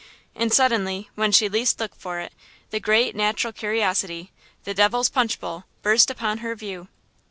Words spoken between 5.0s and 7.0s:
Punch Bowl–burst upon her view!